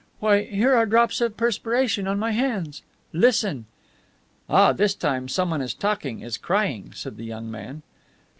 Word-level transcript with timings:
Why, 0.19 0.45
here 0.45 0.73
are 0.73 0.87
drops 0.87 1.21
of 1.21 1.37
perspiration 1.37 2.07
on 2.07 2.17
my 2.17 2.31
hands! 2.31 2.81
Listen!" 3.13 3.67
"Ah, 4.49 4.73
this 4.73 4.95
time 4.95 5.27
someone 5.27 5.61
is 5.61 5.75
talking 5.75 6.21
is 6.21 6.39
crying," 6.39 6.91
said 6.95 7.17
the 7.17 7.23
young 7.23 7.51
man. 7.51 7.83